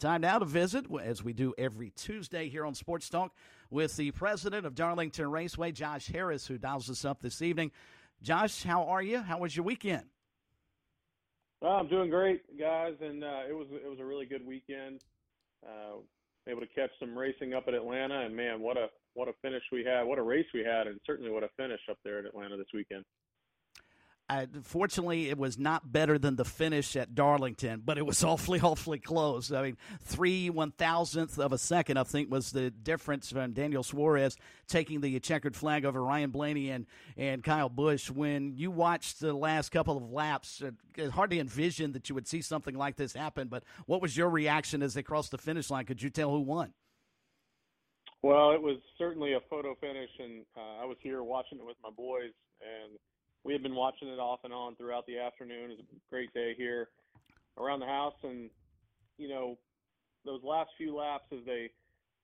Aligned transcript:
Time 0.00 0.22
now 0.22 0.38
to 0.38 0.46
visit, 0.46 0.86
as 1.04 1.22
we 1.22 1.34
do 1.34 1.52
every 1.58 1.90
Tuesday 1.90 2.48
here 2.48 2.64
on 2.64 2.74
Sports 2.74 3.10
Talk, 3.10 3.34
with 3.68 3.94
the 3.96 4.12
president 4.12 4.64
of 4.64 4.74
Darlington 4.74 5.30
Raceway, 5.30 5.72
Josh 5.72 6.06
Harris, 6.06 6.46
who 6.46 6.56
dials 6.56 6.88
us 6.88 7.04
up 7.04 7.20
this 7.20 7.42
evening. 7.42 7.70
Josh, 8.22 8.62
how 8.62 8.84
are 8.84 9.02
you? 9.02 9.18
How 9.20 9.36
was 9.36 9.54
your 9.54 9.66
weekend? 9.66 10.04
Well, 11.60 11.72
I'm 11.72 11.88
doing 11.88 12.08
great, 12.08 12.58
guys, 12.58 12.94
and 13.02 13.22
uh, 13.22 13.42
it 13.46 13.52
was 13.52 13.66
it 13.72 13.86
was 13.90 13.98
a 14.00 14.04
really 14.04 14.24
good 14.24 14.46
weekend. 14.46 15.04
Uh, 15.62 15.98
able 16.48 16.62
to 16.62 16.66
catch 16.68 16.90
some 16.98 17.14
racing 17.14 17.52
up 17.52 17.64
at 17.68 17.74
Atlanta, 17.74 18.20
and 18.20 18.34
man, 18.34 18.60
what 18.60 18.78
a 18.78 18.86
what 19.12 19.28
a 19.28 19.34
finish 19.42 19.64
we 19.70 19.84
had! 19.84 20.04
What 20.04 20.18
a 20.18 20.22
race 20.22 20.46
we 20.54 20.60
had, 20.60 20.86
and 20.86 20.98
certainly 21.04 21.30
what 21.30 21.42
a 21.42 21.50
finish 21.58 21.80
up 21.90 21.98
there 22.06 22.18
in 22.20 22.24
Atlanta 22.24 22.56
this 22.56 22.72
weekend. 22.72 23.04
Uh, 24.30 24.46
fortunately, 24.62 25.28
it 25.28 25.36
was 25.36 25.58
not 25.58 25.90
better 25.90 26.16
than 26.16 26.36
the 26.36 26.44
finish 26.44 26.94
at 26.94 27.16
Darlington, 27.16 27.82
but 27.84 27.98
it 27.98 28.06
was 28.06 28.22
awfully, 28.24 28.60
awfully 28.60 29.00
close. 29.00 29.50
I 29.50 29.62
mean, 29.62 29.76
three 30.04 30.48
one 30.50 30.70
thousandth 30.70 31.36
of 31.40 31.52
a 31.52 31.58
second, 31.58 31.96
I 31.96 32.04
think, 32.04 32.30
was 32.30 32.52
the 32.52 32.70
difference 32.70 33.32
from 33.32 33.52
Daniel 33.52 33.82
Suarez 33.82 34.36
taking 34.68 35.00
the 35.00 35.18
checkered 35.18 35.56
flag 35.56 35.84
over 35.84 36.00
Ryan 36.00 36.30
Blaney 36.30 36.70
and, 36.70 36.86
and 37.16 37.42
Kyle 37.42 37.68
Busch. 37.68 38.08
When 38.08 38.56
you 38.56 38.70
watched 38.70 39.18
the 39.18 39.32
last 39.32 39.70
couple 39.70 39.96
of 39.96 40.12
laps, 40.12 40.62
it's 40.96 41.12
hard 41.12 41.30
to 41.30 41.38
envision 41.40 41.90
that 41.92 42.08
you 42.08 42.14
would 42.14 42.28
see 42.28 42.40
something 42.40 42.76
like 42.76 42.94
this 42.94 43.12
happen. 43.12 43.48
But 43.48 43.64
what 43.86 44.00
was 44.00 44.16
your 44.16 44.30
reaction 44.30 44.80
as 44.80 44.94
they 44.94 45.02
crossed 45.02 45.32
the 45.32 45.38
finish 45.38 45.70
line? 45.70 45.86
Could 45.86 46.02
you 46.02 46.08
tell 46.08 46.30
who 46.30 46.40
won? 46.42 46.72
Well, 48.22 48.52
it 48.52 48.62
was 48.62 48.76
certainly 48.96 49.32
a 49.32 49.40
photo 49.50 49.74
finish, 49.80 50.10
and 50.20 50.44
uh, 50.56 50.82
I 50.82 50.84
was 50.84 50.98
here 51.00 51.24
watching 51.24 51.58
it 51.58 51.66
with 51.66 51.78
my 51.82 51.90
boys, 51.90 52.30
and 52.60 52.96
we 53.44 53.52
had 53.52 53.62
been 53.62 53.74
watching 53.74 54.08
it 54.08 54.18
off 54.18 54.40
and 54.44 54.52
on 54.52 54.76
throughout 54.76 55.06
the 55.06 55.18
afternoon. 55.18 55.70
It 55.70 55.78
was 55.78 55.86
a 55.92 56.10
great 56.10 56.32
day 56.34 56.54
here 56.56 56.88
around 57.58 57.80
the 57.80 57.86
house, 57.86 58.14
and 58.22 58.50
you 59.18 59.28
know, 59.28 59.58
those 60.24 60.42
last 60.44 60.70
few 60.76 60.96
laps 60.96 61.24
as 61.32 61.44
they 61.46 61.70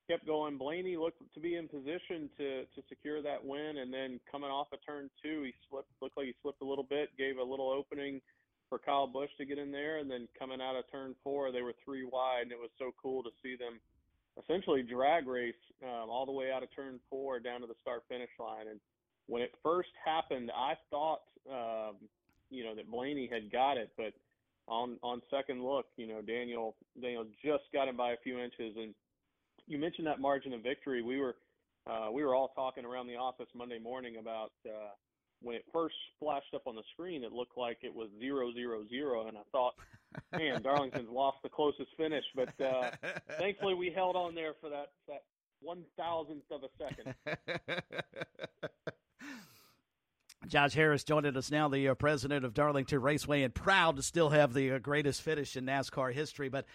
kept 0.08 0.26
going, 0.26 0.56
Blaney 0.56 0.96
looked 0.96 1.22
to 1.34 1.40
be 1.40 1.56
in 1.56 1.68
position 1.68 2.30
to 2.38 2.64
to 2.64 2.82
secure 2.88 3.22
that 3.22 3.44
win, 3.44 3.78
and 3.78 3.92
then 3.92 4.20
coming 4.30 4.50
off 4.50 4.68
of 4.72 4.78
turn 4.86 5.10
two, 5.22 5.42
he 5.44 5.52
slipped. 5.68 5.90
Looked 6.00 6.16
like 6.16 6.26
he 6.26 6.34
slipped 6.42 6.62
a 6.62 6.66
little 6.66 6.86
bit, 6.88 7.10
gave 7.18 7.38
a 7.38 7.42
little 7.42 7.70
opening 7.70 8.20
for 8.68 8.78
Kyle 8.78 9.06
Busch 9.06 9.30
to 9.38 9.46
get 9.46 9.58
in 9.58 9.70
there, 9.70 9.98
and 9.98 10.10
then 10.10 10.26
coming 10.38 10.60
out 10.60 10.76
of 10.76 10.84
turn 10.90 11.14
four, 11.22 11.52
they 11.52 11.62
were 11.62 11.74
three 11.84 12.04
wide, 12.04 12.42
and 12.42 12.52
it 12.52 12.58
was 12.58 12.70
so 12.78 12.90
cool 13.00 13.22
to 13.22 13.30
see 13.42 13.56
them 13.56 13.78
essentially 14.42 14.82
drag 14.82 15.26
race 15.26 15.54
um, 15.82 16.10
all 16.10 16.26
the 16.26 16.32
way 16.32 16.50
out 16.50 16.62
of 16.62 16.68
turn 16.74 17.00
four 17.08 17.38
down 17.38 17.60
to 17.60 17.66
the 17.66 17.78
start 17.80 18.02
finish 18.08 18.30
line, 18.38 18.68
and 18.68 18.80
when 19.26 19.42
it 19.42 19.52
first 19.62 19.90
happened, 20.04 20.50
I 20.54 20.74
thought, 20.90 21.22
um, 21.50 21.96
you 22.50 22.64
know, 22.64 22.74
that 22.74 22.90
Blaney 22.90 23.28
had 23.30 23.50
got 23.50 23.76
it, 23.76 23.90
but 23.96 24.12
on 24.68 24.98
on 25.02 25.22
second 25.30 25.64
look, 25.64 25.86
you 25.96 26.06
know, 26.06 26.20
Daniel 26.22 26.76
Daniel 27.00 27.24
just 27.44 27.64
got 27.72 27.88
him 27.88 27.96
by 27.96 28.12
a 28.12 28.16
few 28.22 28.38
inches. 28.38 28.76
And 28.76 28.94
you 29.66 29.78
mentioned 29.78 30.06
that 30.06 30.20
margin 30.20 30.52
of 30.52 30.62
victory. 30.62 31.02
We 31.02 31.18
were 31.18 31.36
uh, 31.86 32.08
we 32.12 32.24
were 32.24 32.34
all 32.34 32.48
talking 32.48 32.84
around 32.84 33.06
the 33.06 33.16
office 33.16 33.46
Monday 33.54 33.78
morning 33.78 34.16
about 34.18 34.52
uh, 34.66 34.90
when 35.42 35.54
it 35.54 35.64
first 35.72 35.94
flashed 36.18 36.52
up 36.54 36.62
on 36.66 36.74
the 36.74 36.82
screen. 36.92 37.22
It 37.22 37.32
looked 37.32 37.56
like 37.56 37.78
it 37.82 37.94
was 37.94 38.08
zero 38.18 38.52
zero 38.52 38.84
zero, 38.88 39.28
and 39.28 39.36
I 39.36 39.42
thought, 39.52 39.74
man, 40.36 40.62
Darlington's 40.62 41.10
lost 41.12 41.38
the 41.42 41.48
closest 41.48 41.90
finish. 41.96 42.24
But 42.34 42.60
uh, 42.60 42.90
thankfully, 43.38 43.74
we 43.74 43.90
held 43.90 44.16
on 44.16 44.34
there 44.34 44.54
for 44.60 44.68
that 44.70 44.90
that 45.08 45.22
one 45.60 45.84
thousandth 45.96 46.50
of 46.50 46.62
a 46.64 46.68
second. 46.78 47.14
Josh 50.46 50.74
Harris 50.74 51.02
joining 51.02 51.36
us 51.36 51.50
now, 51.50 51.68
the 51.68 51.88
uh, 51.88 51.94
president 51.94 52.44
of 52.44 52.54
Darlington 52.54 53.00
Raceway, 53.00 53.42
and 53.42 53.52
proud 53.52 53.96
to 53.96 54.02
still 54.02 54.30
have 54.30 54.54
the 54.54 54.72
uh, 54.72 54.78
greatest 54.78 55.22
finish 55.22 55.56
in 55.56 55.66
NASCAR 55.66 56.12
history. 56.12 56.48
But 56.48 56.66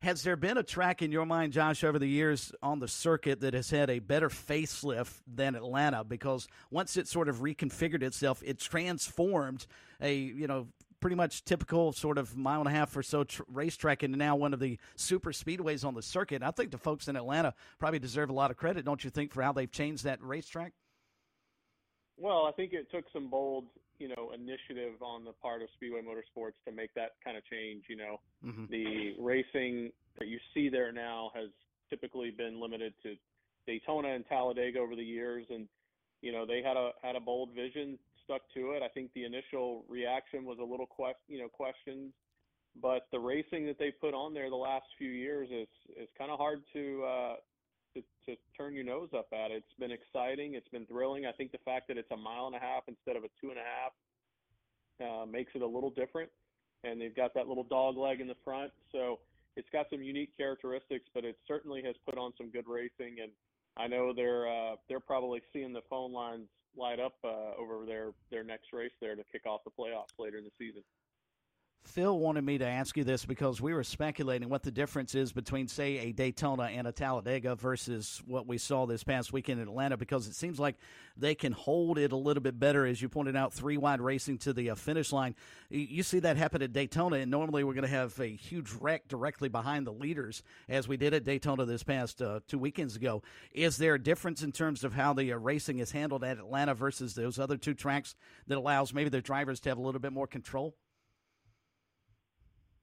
has 0.00 0.22
there 0.22 0.36
been 0.36 0.58
a 0.58 0.62
track 0.62 1.02
in 1.02 1.10
your 1.10 1.26
mind, 1.26 1.52
Josh, 1.52 1.82
over 1.82 1.98
the 1.98 2.08
years 2.08 2.52
on 2.62 2.78
the 2.78 2.86
circuit 2.86 3.40
that 3.40 3.54
has 3.54 3.70
had 3.70 3.90
a 3.90 3.98
better 3.98 4.28
facelift 4.28 5.14
than 5.26 5.56
Atlanta? 5.56 6.04
Because 6.04 6.46
once 6.70 6.96
it 6.96 7.08
sort 7.08 7.28
of 7.28 7.38
reconfigured 7.38 8.02
itself, 8.02 8.42
it 8.44 8.60
transformed 8.60 9.66
a 10.00 10.14
you 10.14 10.46
know 10.46 10.68
pretty 11.00 11.16
much 11.16 11.44
typical 11.44 11.92
sort 11.92 12.18
of 12.18 12.36
mile 12.36 12.60
and 12.60 12.68
a 12.68 12.72
half 12.72 12.96
or 12.96 13.02
so 13.02 13.24
tr- 13.24 13.42
racetrack 13.48 14.02
into 14.02 14.16
now 14.16 14.36
one 14.36 14.54
of 14.54 14.60
the 14.60 14.78
super 14.94 15.32
speedways 15.32 15.84
on 15.84 15.94
the 15.94 16.02
circuit. 16.02 16.42
I 16.42 16.50
think 16.50 16.70
the 16.70 16.78
folks 16.78 17.08
in 17.08 17.16
Atlanta 17.16 17.54
probably 17.78 17.98
deserve 17.98 18.30
a 18.30 18.32
lot 18.32 18.50
of 18.50 18.56
credit, 18.56 18.84
don't 18.84 19.02
you 19.02 19.10
think, 19.10 19.32
for 19.32 19.42
how 19.42 19.52
they've 19.52 19.70
changed 19.70 20.04
that 20.04 20.22
racetrack? 20.22 20.72
Well, 22.18 22.46
I 22.46 22.52
think 22.52 22.72
it 22.72 22.90
took 22.90 23.04
some 23.12 23.28
bold, 23.28 23.64
you 23.98 24.08
know, 24.08 24.32
initiative 24.34 25.02
on 25.02 25.24
the 25.24 25.32
part 25.32 25.62
of 25.62 25.68
Speedway 25.74 26.00
Motorsports 26.00 26.56
to 26.66 26.72
make 26.72 26.92
that 26.94 27.12
kind 27.22 27.36
of 27.36 27.44
change. 27.44 27.84
You 27.88 27.96
know, 27.96 28.20
mm-hmm. 28.44 28.64
the 28.70 29.14
racing 29.18 29.92
that 30.18 30.28
you 30.28 30.38
see 30.54 30.68
there 30.68 30.92
now 30.92 31.30
has 31.34 31.50
typically 31.90 32.30
been 32.30 32.60
limited 32.60 32.94
to 33.02 33.14
Daytona 33.66 34.14
and 34.14 34.24
Talladega 34.26 34.78
over 34.78 34.96
the 34.96 35.04
years, 35.04 35.46
and 35.50 35.68
you 36.22 36.32
know 36.32 36.46
they 36.46 36.62
had 36.62 36.76
a 36.76 36.90
had 37.02 37.16
a 37.16 37.20
bold 37.20 37.50
vision, 37.54 37.98
stuck 38.24 38.42
to 38.54 38.72
it. 38.72 38.82
I 38.82 38.88
think 38.88 39.10
the 39.14 39.24
initial 39.24 39.84
reaction 39.88 40.44
was 40.44 40.58
a 40.60 40.64
little 40.64 40.86
quest, 40.86 41.18
you 41.28 41.38
know, 41.38 41.48
questions, 41.48 42.12
but 42.80 43.06
the 43.12 43.18
racing 43.18 43.66
that 43.66 43.78
they 43.78 43.90
put 43.90 44.14
on 44.14 44.34
there 44.34 44.50
the 44.50 44.56
last 44.56 44.86
few 44.98 45.10
years 45.10 45.48
is 45.50 45.68
is 45.96 46.08
kind 46.16 46.30
of 46.30 46.38
hard 46.38 46.62
to 46.72 47.04
uh, 47.04 47.34
to, 47.96 48.02
to 48.26 48.36
turn 48.56 48.74
your 48.74 48.84
nose 48.84 49.08
up 49.16 49.28
at. 49.32 49.50
It's 49.50 49.72
been 49.78 49.90
exciting. 49.90 50.54
It's 50.54 50.68
been 50.68 50.86
thrilling. 50.86 51.26
I 51.26 51.32
think 51.32 51.52
the 51.52 51.64
fact 51.64 51.88
that 51.88 51.96
it's 51.96 52.10
a 52.10 52.16
mile 52.16 52.46
and 52.46 52.54
a 52.54 52.60
half 52.60 52.84
instead 52.88 53.16
of 53.16 53.24
a 53.24 53.28
two 53.40 53.50
and 53.50 53.58
a 53.58 53.66
half 53.66 53.92
uh, 55.00 55.26
makes 55.26 55.52
it 55.54 55.62
a 55.62 55.66
little 55.66 55.90
different. 55.90 56.30
And 56.84 57.00
they've 57.00 57.16
got 57.16 57.34
that 57.34 57.48
little 57.48 57.64
dog 57.64 57.96
leg 57.96 58.20
in 58.20 58.28
the 58.28 58.36
front, 58.44 58.70
so 58.92 59.18
it's 59.56 59.68
got 59.72 59.86
some 59.90 60.02
unique 60.02 60.36
characteristics. 60.36 61.06
But 61.14 61.24
it 61.24 61.36
certainly 61.48 61.82
has 61.84 61.96
put 62.04 62.18
on 62.18 62.32
some 62.36 62.50
good 62.50 62.68
racing, 62.68 63.16
and 63.22 63.32
I 63.76 63.88
know 63.88 64.12
they're 64.14 64.46
uh, 64.46 64.76
they're 64.88 65.00
probably 65.00 65.40
seeing 65.52 65.72
the 65.72 65.80
phone 65.88 66.12
lines 66.12 66.46
light 66.76 67.00
up 67.00 67.14
uh, 67.24 67.58
over 67.58 67.86
their 67.86 68.12
their 68.30 68.44
next 68.44 68.72
race 68.72 68.92
there 69.00 69.16
to 69.16 69.24
kick 69.32 69.46
off 69.46 69.62
the 69.64 69.70
playoffs 69.70 70.14
later 70.18 70.36
in 70.38 70.44
the 70.44 70.50
season. 70.58 70.82
Phil 71.86 72.18
wanted 72.18 72.44
me 72.44 72.58
to 72.58 72.66
ask 72.66 72.96
you 72.96 73.04
this 73.04 73.24
because 73.24 73.60
we 73.60 73.72
were 73.72 73.84
speculating 73.84 74.48
what 74.48 74.62
the 74.62 74.70
difference 74.70 75.14
is 75.14 75.32
between, 75.32 75.68
say, 75.68 75.98
a 75.98 76.12
Daytona 76.12 76.64
and 76.64 76.86
a 76.86 76.92
Talladega 76.92 77.54
versus 77.54 78.22
what 78.26 78.46
we 78.46 78.58
saw 78.58 78.86
this 78.86 79.04
past 79.04 79.32
weekend 79.32 79.60
in 79.60 79.68
Atlanta 79.68 79.96
because 79.96 80.26
it 80.26 80.34
seems 80.34 80.58
like 80.58 80.76
they 81.16 81.34
can 81.34 81.52
hold 81.52 81.96
it 81.96 82.12
a 82.12 82.16
little 82.16 82.42
bit 82.42 82.58
better, 82.58 82.84
as 82.84 83.00
you 83.00 83.08
pointed 83.08 83.36
out, 83.36 83.54
three 83.54 83.76
wide 83.76 84.00
racing 84.00 84.38
to 84.38 84.52
the 84.52 84.70
uh, 84.70 84.74
finish 84.74 85.12
line. 85.12 85.34
You 85.70 86.02
see 86.02 86.18
that 86.18 86.36
happen 86.36 86.60
at 86.60 86.72
Daytona, 86.72 87.16
and 87.16 87.30
normally 87.30 87.62
we're 87.62 87.74
going 87.74 87.82
to 87.84 87.88
have 87.88 88.18
a 88.20 88.26
huge 88.26 88.72
wreck 88.72 89.06
directly 89.08 89.48
behind 89.48 89.86
the 89.86 89.92
leaders, 89.92 90.42
as 90.68 90.88
we 90.88 90.96
did 90.96 91.14
at 91.14 91.24
Daytona 91.24 91.64
this 91.64 91.84
past 91.84 92.20
uh, 92.20 92.40
two 92.48 92.58
weekends 92.58 92.96
ago. 92.96 93.22
Is 93.52 93.76
there 93.76 93.94
a 93.94 94.02
difference 94.02 94.42
in 94.42 94.52
terms 94.52 94.82
of 94.82 94.92
how 94.92 95.12
the 95.12 95.32
uh, 95.32 95.36
racing 95.36 95.78
is 95.78 95.92
handled 95.92 96.24
at 96.24 96.38
Atlanta 96.38 96.74
versus 96.74 97.14
those 97.14 97.38
other 97.38 97.56
two 97.56 97.74
tracks 97.74 98.16
that 98.48 98.58
allows 98.58 98.92
maybe 98.92 99.08
the 99.08 99.22
drivers 99.22 99.60
to 99.60 99.68
have 99.68 99.78
a 99.78 99.82
little 99.82 100.00
bit 100.00 100.12
more 100.12 100.26
control? 100.26 100.74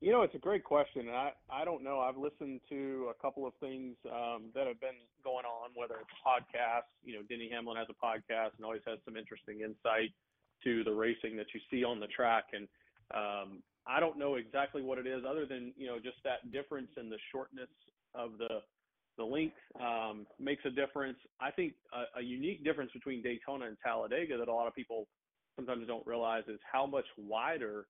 You 0.03 0.11
know, 0.11 0.23
it's 0.23 0.35
a 0.35 0.37
great 0.37 0.65
question. 0.65 1.07
I 1.07 1.31
I 1.49 1.63
don't 1.63 1.81
know. 1.81 2.01
I've 2.01 2.17
listened 2.17 2.59
to 2.67 3.09
a 3.09 3.21
couple 3.21 3.47
of 3.47 3.53
things 3.61 3.95
um, 4.11 4.51
that 4.53 4.67
have 4.67 4.81
been 4.81 4.99
going 5.23 5.45
on, 5.45 5.69
whether 5.75 5.95
it's 5.95 6.11
podcasts. 6.19 6.91
You 7.05 7.15
know, 7.15 7.21
Denny 7.29 7.49
Hamlin 7.49 7.77
has 7.77 7.87
a 7.87 7.95
podcast 7.95 8.51
and 8.57 8.65
always 8.65 8.81
has 8.85 8.99
some 9.05 9.15
interesting 9.15 9.61
insight 9.61 10.11
to 10.65 10.83
the 10.83 10.91
racing 10.91 11.37
that 11.37 11.45
you 11.53 11.61
see 11.71 11.85
on 11.85 12.01
the 12.01 12.07
track. 12.07 12.51
And 12.51 12.67
um, 13.15 13.63
I 13.87 14.01
don't 14.01 14.19
know 14.19 14.35
exactly 14.35 14.81
what 14.81 14.97
it 14.97 15.07
is, 15.07 15.23
other 15.23 15.45
than 15.45 15.71
you 15.77 15.87
know 15.87 15.99
just 16.03 16.17
that 16.25 16.51
difference 16.51 16.91
in 16.99 17.09
the 17.09 17.17
shortness 17.31 17.71
of 18.13 18.31
the 18.37 18.59
the 19.17 19.23
length 19.23 19.55
um, 19.79 20.27
makes 20.37 20.65
a 20.65 20.69
difference. 20.69 21.17
I 21.39 21.49
think 21.49 21.75
a, 21.95 22.19
a 22.19 22.21
unique 22.21 22.65
difference 22.65 22.91
between 22.91 23.23
Daytona 23.23 23.67
and 23.67 23.77
Talladega 23.81 24.37
that 24.37 24.49
a 24.49 24.53
lot 24.53 24.67
of 24.67 24.75
people 24.75 25.07
sometimes 25.55 25.87
don't 25.87 26.05
realize 26.05 26.43
is 26.49 26.59
how 26.69 26.85
much 26.85 27.05
wider 27.15 27.85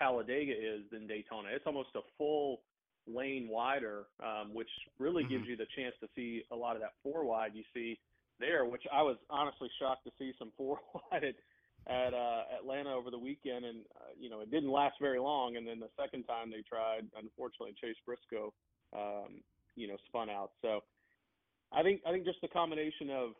Talladega 0.00 0.52
is 0.52 0.82
than 0.90 1.06
Daytona. 1.06 1.48
It's 1.52 1.66
almost 1.66 1.90
a 1.94 2.00
full 2.16 2.60
lane 3.06 3.48
wider, 3.48 4.06
um, 4.22 4.54
which 4.54 4.68
really 4.98 5.22
mm-hmm. 5.22 5.32
gives 5.32 5.46
you 5.46 5.56
the 5.56 5.66
chance 5.76 5.94
to 6.00 6.08
see 6.16 6.42
a 6.50 6.56
lot 6.56 6.76
of 6.76 6.82
that 6.82 6.92
four 7.02 7.24
wide 7.24 7.52
you 7.54 7.64
see 7.74 7.98
there, 8.38 8.64
which 8.64 8.82
I 8.92 9.02
was 9.02 9.16
honestly 9.28 9.68
shocked 9.78 10.04
to 10.04 10.12
see 10.18 10.32
some 10.38 10.52
four 10.56 10.78
wide 10.94 11.24
at, 11.24 11.34
at 11.92 12.14
uh, 12.14 12.42
Atlanta 12.58 12.90
over 12.90 13.10
the 13.10 13.18
weekend, 13.18 13.64
and 13.64 13.80
uh, 13.96 14.12
you 14.18 14.30
know 14.30 14.40
it 14.40 14.50
didn't 14.50 14.70
last 14.70 14.96
very 15.00 15.20
long. 15.20 15.56
And 15.56 15.66
then 15.66 15.80
the 15.80 15.90
second 16.00 16.24
time 16.24 16.50
they 16.50 16.62
tried, 16.62 17.04
unfortunately, 17.20 17.74
Chase 17.80 17.96
Briscoe, 18.06 18.52
um, 18.96 19.42
you 19.76 19.88
know, 19.88 19.96
spun 20.08 20.30
out. 20.30 20.52
So 20.62 20.80
I 21.72 21.82
think 21.82 22.00
I 22.06 22.12
think 22.12 22.24
just 22.24 22.40
the 22.40 22.48
combination 22.48 23.10
of 23.10 23.30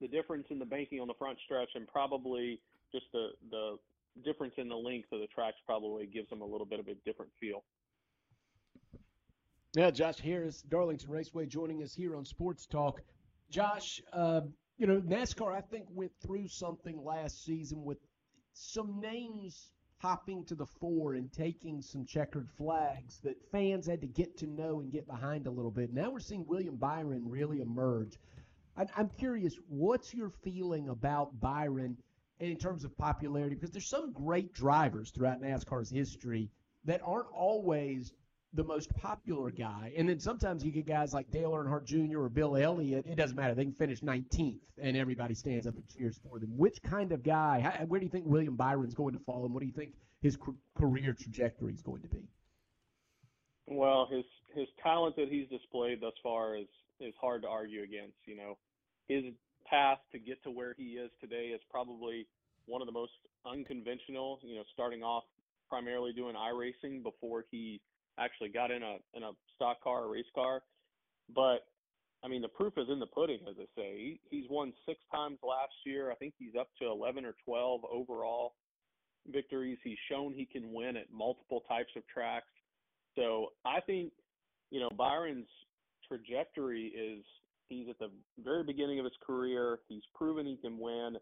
the 0.00 0.08
difference 0.08 0.46
in 0.50 0.58
the 0.58 0.64
banking 0.64 1.00
on 1.00 1.08
the 1.08 1.18
front 1.18 1.38
stretch 1.44 1.70
and 1.74 1.86
probably 1.86 2.60
just 2.92 3.06
the 3.12 3.30
the 3.50 3.76
difference 4.24 4.54
in 4.58 4.68
the 4.68 4.76
length 4.76 5.12
of 5.12 5.20
the 5.20 5.26
tracks 5.26 5.58
probably 5.64 6.06
gives 6.06 6.28
them 6.28 6.40
a 6.40 6.46
little 6.46 6.66
bit 6.66 6.80
of 6.80 6.88
a 6.88 6.94
different 7.04 7.30
feel. 7.40 7.64
Yeah, 9.74 9.90
Josh 9.90 10.18
Harris, 10.18 10.62
Darlington 10.62 11.10
Raceway, 11.10 11.46
joining 11.46 11.82
us 11.82 11.94
here 11.94 12.16
on 12.16 12.24
Sports 12.24 12.66
Talk. 12.66 13.02
Josh, 13.50 14.02
uh, 14.12 14.42
you 14.78 14.86
know, 14.86 15.00
NASCAR, 15.00 15.54
I 15.54 15.60
think, 15.60 15.86
went 15.90 16.12
through 16.20 16.48
something 16.48 17.04
last 17.04 17.44
season 17.44 17.84
with 17.84 17.98
some 18.52 19.00
names 19.00 19.70
hopping 19.98 20.44
to 20.46 20.54
the 20.54 20.66
fore 20.66 21.14
and 21.14 21.30
taking 21.32 21.82
some 21.82 22.06
checkered 22.06 22.48
flags 22.56 23.20
that 23.22 23.36
fans 23.52 23.86
had 23.86 24.00
to 24.00 24.06
get 24.06 24.36
to 24.38 24.46
know 24.46 24.80
and 24.80 24.90
get 24.90 25.06
behind 25.06 25.46
a 25.46 25.50
little 25.50 25.70
bit. 25.70 25.92
Now 25.92 26.10
we're 26.10 26.20
seeing 26.20 26.46
William 26.46 26.76
Byron 26.76 27.22
really 27.28 27.60
emerge. 27.60 28.18
I'm 28.96 29.10
curious, 29.18 29.56
what's 29.68 30.14
your 30.14 30.30
feeling 30.42 30.88
about 30.88 31.38
Byron 31.38 31.98
in 32.40 32.56
terms 32.56 32.84
of 32.84 32.96
popularity? 32.96 33.54
Because 33.54 33.70
there's 33.70 33.88
some 33.88 34.12
great 34.12 34.52
drivers 34.52 35.10
throughout 35.10 35.42
NASCAR's 35.42 35.90
history 35.90 36.50
that 36.84 37.00
aren't 37.04 37.28
always 37.32 38.12
the 38.52 38.64
most 38.64 38.92
popular 38.96 39.50
guy. 39.50 39.92
And 39.96 40.08
then 40.08 40.18
sometimes 40.18 40.64
you 40.64 40.72
get 40.72 40.86
guys 40.86 41.14
like 41.14 41.30
Dale 41.30 41.52
Earnhardt 41.52 41.84
Jr. 41.84 42.20
or 42.20 42.28
Bill 42.28 42.56
Elliott. 42.56 43.06
It 43.06 43.16
doesn't 43.16 43.36
matter. 43.36 43.54
They 43.54 43.64
can 43.64 43.74
finish 43.74 44.00
19th 44.00 44.58
and 44.82 44.96
everybody 44.96 45.34
stands 45.34 45.66
up 45.66 45.74
and 45.76 45.84
cheers 45.88 46.18
for 46.18 46.40
them. 46.40 46.50
Which 46.56 46.82
kind 46.82 47.12
of 47.12 47.22
guy, 47.22 47.60
how, 47.60 47.84
where 47.86 48.00
do 48.00 48.06
you 48.06 48.10
think 48.10 48.26
William 48.26 48.56
Byron's 48.56 48.94
going 48.94 49.14
to 49.14 49.20
fall 49.20 49.44
and 49.44 49.54
what 49.54 49.60
do 49.60 49.66
you 49.66 49.72
think 49.72 49.92
his 50.20 50.36
career 50.76 51.14
trajectory 51.18 51.74
is 51.74 51.82
going 51.82 52.02
to 52.02 52.08
be? 52.08 52.28
Well, 53.66 54.08
his 54.10 54.24
his 54.54 54.66
talent 54.82 55.14
that 55.14 55.28
he's 55.28 55.48
displayed 55.48 56.00
thus 56.00 56.14
far 56.22 56.56
is 56.56 56.66
is 56.98 57.14
hard 57.20 57.42
to 57.42 57.48
argue 57.48 57.84
against. 57.84 58.16
You 58.24 58.36
know, 58.36 58.58
his 59.06 59.24
path 59.70 59.98
to 60.12 60.18
get 60.18 60.42
to 60.42 60.50
where 60.50 60.74
he 60.76 60.98
is 60.98 61.10
today 61.20 61.52
is 61.54 61.60
probably 61.70 62.26
one 62.66 62.82
of 62.82 62.86
the 62.86 62.92
most 62.92 63.12
unconventional. 63.46 64.40
You 64.42 64.56
know, 64.56 64.64
starting 64.74 65.02
off 65.02 65.24
primarily 65.68 66.12
doing 66.12 66.34
iRacing 66.34 67.02
before 67.02 67.44
he 67.50 67.80
actually 68.18 68.48
got 68.48 68.70
in 68.70 68.82
a 68.82 68.96
in 69.14 69.22
a 69.22 69.30
stock 69.54 69.82
car, 69.82 70.04
a 70.04 70.08
race 70.08 70.24
car. 70.34 70.62
But 71.34 71.66
I 72.22 72.28
mean, 72.28 72.42
the 72.42 72.48
proof 72.48 72.74
is 72.76 72.88
in 72.90 72.98
the 72.98 73.06
pudding, 73.06 73.40
as 73.48 73.56
I 73.58 73.66
say. 73.76 73.96
He, 73.96 74.20
he's 74.30 74.50
won 74.50 74.72
six 74.86 75.00
times 75.12 75.38
last 75.42 75.72
year. 75.86 76.10
I 76.10 76.14
think 76.16 76.34
he's 76.38 76.54
up 76.58 76.68
to 76.80 76.88
11 76.88 77.24
or 77.24 77.34
12 77.44 77.80
overall 77.90 78.54
victories. 79.32 79.78
He's 79.82 79.98
shown 80.10 80.34
he 80.34 80.44
can 80.44 80.72
win 80.72 80.96
at 80.96 81.06
multiple 81.12 81.62
types 81.68 81.92
of 81.96 82.02
tracks. 82.12 82.46
So 83.16 83.52
I 83.64 83.80
think, 83.80 84.12
you 84.70 84.80
know, 84.80 84.90
Byron's 84.96 85.48
trajectory 86.06 86.86
is 86.88 87.24
he's 87.70 87.88
at 87.88 87.98
the 87.98 88.10
very 88.44 88.64
beginning 88.64 88.98
of 88.98 89.06
his 89.06 89.14
career. 89.26 89.78
He's 89.88 90.02
proven 90.14 90.44
he 90.44 90.58
can 90.58 90.78
win. 90.78 91.16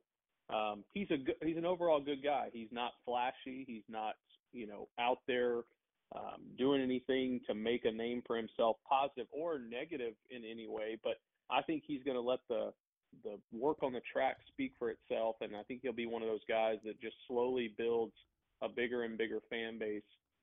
Um, 0.53 0.83
he's 0.93 1.09
a 1.11 1.19
good, 1.19 1.37
he's 1.43 1.59
an 1.59 1.67
overall 1.67 2.01
good 2.01 2.23
guy. 2.25 2.49
He's 2.53 2.73
not 2.73 2.93
flashy. 3.05 3.65
He's 3.69 3.85
not 3.89 4.15
you 4.53 4.67
know 4.67 4.89
out 4.99 5.19
there 5.29 5.61
um, 6.17 6.43
doing 6.57 6.83
anything 6.83 7.41
to 7.47 7.55
make 7.55 7.85
a 7.85 7.93
name 7.93 8.23
for 8.27 8.37
himself, 8.37 8.79
positive 8.89 9.27
or 9.31 9.59
negative 9.59 10.15
in 10.31 10.43
any 10.45 10.67
way. 10.67 10.99
But 11.05 11.21
I 11.51 11.63
think 11.63 11.85
he's 11.87 12.03
going 12.03 12.17
to 12.17 12.23
let 12.23 12.41
the 12.49 12.73
the 13.25 13.39
work 13.53 13.83
on 13.83 13.93
the 13.93 14.03
track 14.13 14.39
speak 14.49 14.73
for 14.79 14.91
itself, 14.91 15.37
and 15.41 15.55
I 15.55 15.63
think 15.63 15.81
he'll 15.83 15.93
be 15.93 16.07
one 16.07 16.23
of 16.23 16.29
those 16.29 16.45
guys 16.49 16.77
that 16.85 17.01
just 17.01 17.17
slowly 17.27 17.73
builds 17.77 18.15
a 18.63 18.69
bigger 18.69 19.05
and 19.05 19.17
bigger 19.17 19.41
fan 19.49 19.79
base 19.79 20.03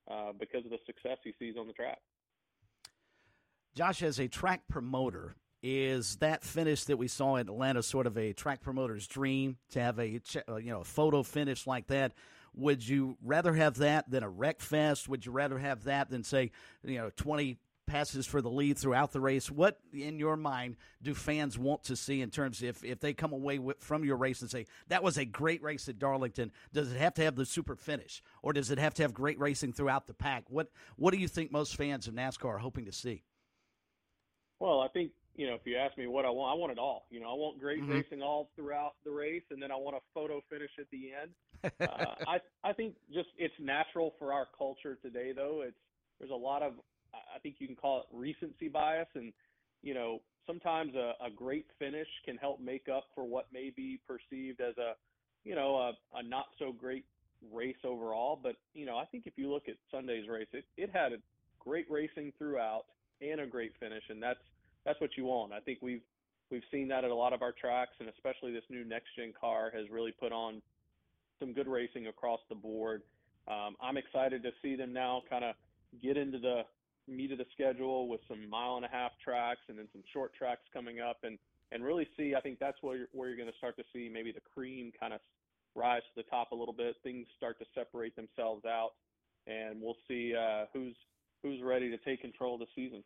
uh, 0.09 0.31
because 0.39 0.65
of 0.65 0.71
the 0.71 0.79
success 0.85 1.17
he 1.23 1.33
sees 1.39 1.55
on 1.59 1.67
the 1.67 1.73
track. 1.73 1.99
Josh, 3.75 4.01
as 4.01 4.19
a 4.19 4.27
track 4.27 4.61
promoter, 4.69 5.35
is 5.67 6.17
that 6.17 6.43
finish 6.43 6.83
that 6.83 6.97
we 6.97 7.07
saw 7.07 7.37
in 7.37 7.49
Atlanta 7.49 7.81
sort 7.81 8.05
of 8.05 8.19
a 8.19 8.33
track 8.33 8.61
promoter's 8.61 9.07
dream 9.07 9.57
to 9.71 9.81
have 9.81 9.97
a 9.97 10.21
uh, 10.47 10.57
you 10.57 10.69
know 10.69 10.81
a 10.81 10.85
photo 10.85 11.23
finish 11.23 11.65
like 11.65 11.87
that? 11.87 12.13
Would 12.53 12.87
you 12.87 13.17
rather 13.23 13.51
have 13.55 13.77
that 13.77 14.07
than 14.07 14.21
a 14.21 14.29
wreck 14.29 14.61
fest? 14.61 15.09
Would 15.09 15.25
you 15.25 15.31
rather 15.31 15.57
have 15.57 15.85
that 15.85 16.11
than 16.11 16.23
say, 16.23 16.51
you 16.83 16.99
know, 16.99 17.09
20 17.15 17.57
passes 17.87 18.27
for 18.27 18.41
the 18.43 18.49
lead 18.49 18.77
throughout 18.77 19.11
the 19.11 19.19
race? 19.19 19.49
What, 19.49 19.79
in 19.91 20.19
your 20.19 20.37
mind, 20.37 20.77
do 21.01 21.15
fans 21.15 21.57
want 21.57 21.83
to 21.85 21.95
see 21.95 22.21
in 22.21 22.29
terms 22.29 22.61
if, 22.61 22.83
if 22.83 22.99
they 22.99 23.13
come 23.13 23.33
away 23.33 23.57
with, 23.57 23.81
from 23.81 24.05
your 24.05 24.15
race 24.15 24.41
and 24.41 24.49
say, 24.49 24.67
that 24.87 25.03
was 25.03 25.17
a 25.17 25.25
great 25.25 25.61
race 25.63 25.89
at 25.89 25.99
Darlington? 25.99 26.51
Does 26.71 26.93
it 26.93 26.97
have 26.97 27.15
to 27.15 27.23
have 27.23 27.35
the 27.35 27.45
super 27.45 27.75
finish? 27.75 28.23
Or 28.41 28.53
does 28.53 28.71
it 28.71 28.77
have 28.77 28.93
to 28.93 29.01
have 29.01 29.13
great 29.13 29.39
racing 29.39 29.73
throughout 29.73 30.07
the 30.07 30.13
pack? 30.13 30.45
What, 30.47 30.69
what 30.95 31.11
do 31.11 31.19
you 31.19 31.27
think 31.27 31.51
most 31.51 31.75
fans 31.75 32.07
of 32.07 32.13
NASCAR 32.13 32.51
are 32.51 32.57
hoping 32.59 32.85
to 32.85 32.93
see? 32.93 33.23
Well, 34.59 34.79
I 34.79 34.87
think 34.87 35.11
you 35.35 35.47
know, 35.47 35.55
if 35.55 35.61
you 35.65 35.75
ask 35.75 35.97
me 35.97 36.07
what 36.07 36.25
I 36.25 36.29
want, 36.29 36.55
I 36.55 36.59
want 36.59 36.71
it 36.71 36.79
all. 36.79 37.05
You 37.09 37.19
know, 37.19 37.29
I 37.29 37.33
want 37.33 37.59
great 37.59 37.81
mm-hmm. 37.81 37.91
racing 37.91 38.21
all 38.21 38.49
throughout 38.55 38.93
the 39.03 39.11
race, 39.11 39.43
and 39.51 39.61
then 39.61 39.71
I 39.71 39.75
want 39.75 39.97
a 39.97 39.99
photo 40.13 40.41
finish 40.49 40.71
at 40.79 40.85
the 40.91 41.11
end. 41.21 41.31
uh, 41.81 42.15
I 42.27 42.39
I 42.63 42.73
think 42.73 42.95
just 43.13 43.29
it's 43.37 43.53
natural 43.59 44.13
for 44.17 44.31
our 44.31 44.47
culture 44.57 44.97
today, 45.01 45.33
though. 45.35 45.63
It's 45.65 45.77
there's 46.19 46.31
a 46.31 46.35
lot 46.35 46.61
of 46.61 46.73
I 47.13 47.39
think 47.39 47.55
you 47.59 47.67
can 47.67 47.75
call 47.75 47.99
it 47.99 48.05
recency 48.13 48.69
bias, 48.69 49.07
and 49.15 49.33
you 49.81 49.93
know, 49.93 50.21
sometimes 50.47 50.95
a, 50.95 51.13
a 51.23 51.29
great 51.29 51.65
finish 51.79 52.07
can 52.23 52.37
help 52.37 52.59
make 52.61 52.87
up 52.89 53.05
for 53.13 53.25
what 53.25 53.47
may 53.51 53.71
be 53.75 53.99
perceived 54.07 54.61
as 54.61 54.77
a 54.77 54.93
you 55.43 55.55
know 55.55 55.75
a, 55.75 56.17
a 56.17 56.23
not 56.23 56.45
so 56.59 56.71
great 56.71 57.05
race 57.51 57.75
overall. 57.83 58.39
But 58.41 58.55
you 58.73 58.85
know, 58.85 58.97
I 58.97 59.05
think 59.05 59.27
if 59.27 59.33
you 59.35 59.51
look 59.51 59.67
at 59.67 59.75
Sunday's 59.91 60.29
race, 60.29 60.47
it 60.53 60.63
it 60.77 60.89
had 60.93 61.11
a 61.11 61.17
great 61.59 61.87
racing 61.89 62.31
throughout 62.37 62.85
and 63.21 63.41
a 63.41 63.47
great 63.47 63.73
finish, 63.79 64.03
and 64.09 64.23
that's 64.23 64.39
that's 64.85 65.01
what 65.01 65.11
you 65.17 65.25
want. 65.25 65.51
I 65.53 65.59
think 65.59 65.79
we've 65.81 66.01
we've 66.51 66.63
seen 66.71 66.87
that 66.89 67.03
at 67.03 67.11
a 67.11 67.15
lot 67.15 67.33
of 67.33 67.41
our 67.41 67.51
tracks, 67.51 67.93
and 67.99 68.09
especially 68.09 68.53
this 68.53 68.63
new 68.69 68.85
next 68.85 69.07
gen 69.17 69.33
car 69.39 69.71
has 69.75 69.89
really 69.89 70.11
put 70.11 70.31
on 70.31 70.61
some 71.39 71.53
good 71.53 71.67
racing 71.67 72.07
across 72.07 72.39
the 72.49 72.55
board. 72.55 73.01
Um, 73.47 73.75
I'm 73.81 73.97
excited 73.97 74.43
to 74.43 74.51
see 74.61 74.75
them 74.75 74.93
now 74.93 75.23
kind 75.29 75.43
of 75.43 75.55
get 76.01 76.17
into 76.17 76.39
the 76.39 76.61
meat 77.07 77.31
of 77.31 77.37
the 77.37 77.45
schedule 77.53 78.07
with 78.07 78.21
some 78.27 78.49
mile 78.49 78.77
and 78.77 78.85
a 78.85 78.87
half 78.89 79.11
tracks 79.23 79.61
and 79.69 79.77
then 79.77 79.87
some 79.91 80.01
short 80.13 80.33
tracks 80.33 80.61
coming 80.73 80.99
up, 80.99 81.17
and 81.23 81.37
and 81.71 81.83
really 81.83 82.07
see. 82.15 82.35
I 82.35 82.41
think 82.41 82.59
that's 82.59 82.77
where 82.81 82.97
you're, 82.97 83.07
where 83.11 83.27
you're 83.27 83.37
going 83.37 83.51
to 83.51 83.57
start 83.57 83.75
to 83.77 83.83
see 83.93 84.09
maybe 84.11 84.31
the 84.31 84.41
cream 84.53 84.91
kind 84.99 85.13
of 85.13 85.19
rise 85.75 86.01
to 86.01 86.23
the 86.23 86.29
top 86.29 86.51
a 86.51 86.55
little 86.55 86.73
bit. 86.73 86.95
Things 87.03 87.27
start 87.35 87.59
to 87.59 87.65
separate 87.75 88.15
themselves 88.15 88.65
out, 88.65 88.91
and 89.47 89.81
we'll 89.81 89.97
see 90.07 90.33
uh, 90.35 90.65
who's 90.73 90.95
who's 91.43 91.61
ready 91.61 91.89
to 91.89 91.97
take 91.97 92.21
control 92.21 92.55
of 92.55 92.61
the 92.61 92.67
season. 92.75 93.03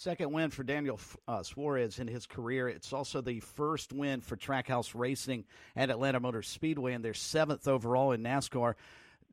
Second 0.00 0.32
win 0.32 0.48
for 0.48 0.62
Daniel 0.62 0.98
uh, 1.28 1.42
Suarez 1.42 1.98
in 1.98 2.08
his 2.08 2.24
career. 2.24 2.70
It's 2.70 2.90
also 2.90 3.20
the 3.20 3.40
first 3.40 3.92
win 3.92 4.22
for 4.22 4.34
Trackhouse 4.34 4.92
Racing 4.94 5.44
at 5.76 5.90
Atlanta 5.90 6.18
Motor 6.18 6.40
Speedway, 6.40 6.94
and 6.94 7.04
their 7.04 7.12
seventh 7.12 7.68
overall 7.68 8.12
in 8.12 8.22
NASCAR. 8.22 8.76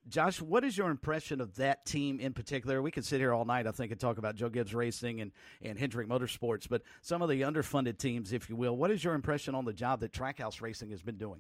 Josh, 0.10 0.42
what 0.42 0.66
is 0.66 0.78
your 0.78 0.90
impression 0.90 1.40
of 1.40 1.56
that 1.56 1.86
team 1.86 2.20
in 2.20 2.34
particular? 2.34 2.82
We 2.82 2.92
could 2.92 3.06
sit 3.06 3.22
here 3.22 3.34
all 3.34 3.46
night, 3.46 3.66
I 3.66 3.72
think, 3.72 3.94
and 3.94 4.02
talk 4.02 4.18
about 4.18 4.36
Joe 4.36 4.50
Gibbs 4.50 4.76
Racing 4.76 5.22
and, 5.22 5.32
and 5.62 5.80
Hendrick 5.80 6.10
Motorsports, 6.10 6.68
but 6.68 6.82
some 7.02 7.22
of 7.22 7.30
the 7.30 7.44
underfunded 7.44 7.98
teams, 7.98 8.34
if 8.34 8.50
you 8.50 8.58
will. 8.58 8.76
What 8.76 8.92
is 8.92 9.02
your 9.02 9.14
impression 9.14 9.56
on 9.56 9.64
the 9.64 9.72
job 9.72 10.02
that 10.02 10.12
Trackhouse 10.12 10.62
Racing 10.62 10.90
has 10.90 11.02
been 11.02 11.16
doing? 11.16 11.40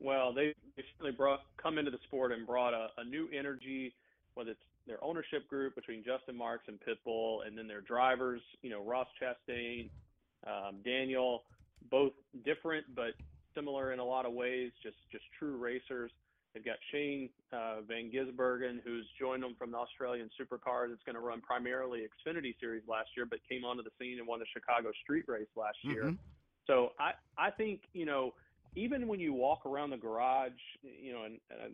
Well, 0.00 0.32
they, 0.32 0.54
they 0.78 0.84
certainly 0.94 1.12
brought 1.12 1.42
come 1.58 1.76
into 1.76 1.90
the 1.90 2.00
sport 2.04 2.32
and 2.32 2.46
brought 2.46 2.72
a, 2.72 2.88
a 2.96 3.04
new 3.04 3.28
energy, 3.38 3.94
whether 4.32 4.52
it's 4.52 4.64
their 4.86 5.02
ownership 5.02 5.48
group 5.48 5.74
between 5.74 6.04
Justin 6.04 6.36
Marks 6.36 6.64
and 6.68 6.78
Pitbull, 6.80 7.46
and 7.46 7.56
then 7.56 7.66
their 7.66 7.80
drivers, 7.80 8.40
you 8.62 8.70
know, 8.70 8.82
Ross 8.82 9.08
Chastain, 9.20 9.90
um, 10.46 10.76
Daniel, 10.84 11.42
both 11.90 12.12
different 12.44 12.86
but 12.94 13.12
similar 13.54 13.92
in 13.92 13.98
a 13.98 14.04
lot 14.04 14.26
of 14.26 14.32
ways, 14.32 14.70
just 14.82 14.96
just 15.10 15.24
true 15.38 15.56
racers. 15.56 16.10
They've 16.54 16.64
got 16.64 16.76
Shane 16.90 17.28
uh, 17.52 17.82
Van 17.86 18.10
Gisbergen, 18.10 18.80
who's 18.82 19.06
joined 19.20 19.42
them 19.42 19.54
from 19.58 19.72
the 19.72 19.76
Australian 19.76 20.30
Supercar 20.40 20.88
that's 20.88 21.02
going 21.04 21.14
to 21.14 21.20
run 21.20 21.42
primarily 21.42 22.00
Xfinity 22.00 22.54
Series 22.58 22.82
last 22.88 23.10
year, 23.14 23.26
but 23.26 23.40
came 23.46 23.62
onto 23.64 23.82
the 23.82 23.90
scene 24.00 24.18
and 24.18 24.26
won 24.26 24.38
the 24.38 24.46
Chicago 24.54 24.90
Street 25.02 25.24
Race 25.28 25.48
last 25.54 25.76
year. 25.82 26.04
Mm-hmm. 26.04 26.14
So 26.66 26.92
I 26.98 27.12
I 27.36 27.50
think 27.50 27.82
you 27.92 28.06
know 28.06 28.32
even 28.76 29.08
when 29.08 29.20
you 29.20 29.32
walk 29.32 29.66
around 29.66 29.90
the 29.90 29.96
garage, 29.96 30.52
you 30.82 31.12
know, 31.12 31.24
and, 31.24 31.38
and 31.50 31.72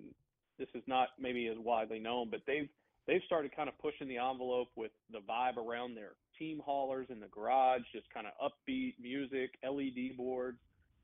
this 0.59 0.69
is 0.75 0.83
not 0.87 1.09
maybe 1.19 1.49
as 1.49 1.57
widely 1.59 1.99
known, 1.99 2.29
but 2.31 2.41
they've 2.47 2.69
they've 3.07 3.23
started 3.27 3.55
kind 3.55 3.69
of 3.69 3.79
pushing 3.79 4.09
the 4.09 4.19
envelope 4.19 4.69
with 4.77 4.93
the 5.11 5.19
vibe 5.19 5.57
around 5.57 5.95
their 5.95 6.13
team 6.39 6.61
haulers 6.65 7.07
in 7.11 7.21
the 7.21 7.27
garage, 7.29 7.83
just 7.93 8.07
kind 8.13 8.27
of 8.27 8.33
upbeat 8.51 8.95
music, 9.01 9.59
LED 9.63 10.17
boards. 10.17 10.59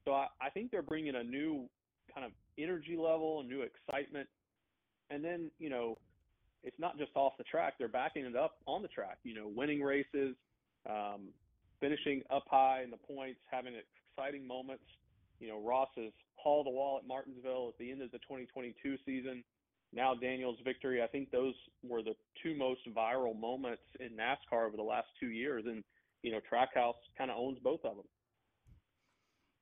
So 0.05 0.12
I, 0.12 0.26
I 0.40 0.50
think 0.50 0.71
they're 0.71 0.83
bringing 0.83 1.17
a 1.17 1.23
new 1.23 1.69
kind 2.14 2.25
of 2.25 2.33
energy 2.59 2.97
level, 2.97 3.40
a 3.40 3.45
new 3.45 3.62
excitement. 3.62 4.28
And 5.11 5.25
then, 5.25 5.50
you 5.59 5.71
know, 5.71 5.99
it's 6.62 6.78
not 6.78 6.99
just 6.99 7.12
off 7.14 7.35
the 7.38 7.45
track, 7.45 7.75
they're 7.78 7.88
backing 7.88 8.25
it 8.25 8.37
up 8.37 8.57
on 8.67 8.83
the 8.83 8.88
track, 8.88 9.19
you 9.23 9.35
know, 9.35 9.49
winning 9.55 9.81
races, 9.81 10.35
um, 10.88 11.28
finishing 11.81 12.23
up 12.31 12.45
high 12.50 12.83
in 12.83 12.90
the 12.90 12.97
points, 12.97 13.40
having 13.50 13.75
exciting 14.17 14.47
moments. 14.47 14.85
You 15.40 15.49
know, 15.49 15.62
Ross 15.62 15.88
has 15.97 16.12
hauled 16.35 16.67
the 16.67 16.71
wall 16.71 16.99
at 16.99 17.07
Martinsville 17.07 17.69
at 17.69 17.78
the 17.78 17.90
end 17.90 18.02
of 18.02 18.11
the 18.11 18.19
2022 18.19 18.97
season 19.07 19.45
now 19.92 20.14
Daniel's 20.14 20.59
victory. 20.64 21.02
I 21.02 21.07
think 21.07 21.30
those 21.30 21.54
were 21.83 22.02
the 22.02 22.14
two 22.42 22.57
most 22.57 22.80
viral 22.95 23.38
moments 23.38 23.83
in 24.00 24.11
NASCAR 24.16 24.66
over 24.66 24.76
the 24.76 24.83
last 24.83 25.09
two 25.18 25.28
years, 25.28 25.64
and 25.66 25.83
you 26.23 26.33
know 26.33 26.40
Trackhouse 26.50 26.95
kind 27.16 27.30
of 27.30 27.37
owns 27.38 27.59
both 27.62 27.80
of 27.85 27.97
them. 27.97 28.04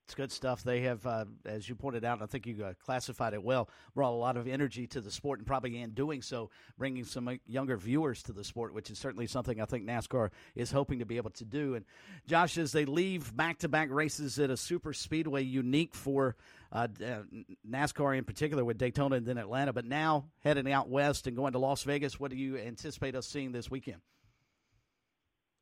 It's 0.06 0.14
good 0.14 0.30
stuff. 0.30 0.62
They 0.62 0.82
have, 0.82 1.04
uh, 1.04 1.24
as 1.44 1.68
you 1.68 1.74
pointed 1.74 2.04
out, 2.04 2.22
I 2.22 2.26
think 2.26 2.46
you 2.46 2.64
uh, 2.64 2.74
classified 2.80 3.34
it 3.34 3.42
well, 3.42 3.68
brought 3.92 4.12
a 4.12 4.14
lot 4.14 4.36
of 4.36 4.46
energy 4.46 4.86
to 4.86 5.00
the 5.00 5.10
sport 5.10 5.40
and 5.40 5.46
probably 5.48 5.80
in 5.80 5.90
doing 5.94 6.22
so, 6.22 6.50
bringing 6.78 7.02
some 7.02 7.26
uh, 7.26 7.34
younger 7.44 7.76
viewers 7.76 8.22
to 8.22 8.32
the 8.32 8.44
sport, 8.44 8.72
which 8.72 8.88
is 8.88 9.00
certainly 9.00 9.26
something 9.26 9.60
I 9.60 9.64
think 9.64 9.84
NASCAR 9.84 10.30
is 10.54 10.70
hoping 10.70 11.00
to 11.00 11.04
be 11.04 11.16
able 11.16 11.30
to 11.30 11.44
do. 11.44 11.74
And 11.74 11.84
Josh, 12.24 12.56
as 12.56 12.70
they 12.70 12.84
leave 12.84 13.36
back 13.36 13.58
to 13.58 13.68
back 13.68 13.88
races 13.90 14.38
at 14.38 14.48
a 14.48 14.56
super 14.56 14.92
speedway 14.92 15.42
unique 15.42 15.92
for 15.92 16.36
uh, 16.76 16.88
uh 17.04 17.22
NASCAR 17.68 18.16
in 18.16 18.24
particular 18.24 18.64
with 18.64 18.78
Daytona 18.78 19.16
and 19.16 19.26
then 19.26 19.38
Atlanta, 19.38 19.72
but 19.72 19.84
now 19.84 20.26
heading 20.40 20.70
out 20.70 20.88
west 20.88 21.26
and 21.26 21.36
going 21.36 21.52
to 21.52 21.58
Las 21.58 21.82
Vegas, 21.82 22.20
what 22.20 22.30
do 22.30 22.36
you 22.36 22.58
anticipate 22.58 23.14
us 23.14 23.26
seeing 23.26 23.52
this 23.52 23.70
weekend? 23.70 24.00